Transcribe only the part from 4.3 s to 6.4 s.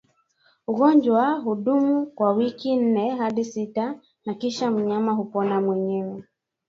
kisha mnyama hupona mwenyewe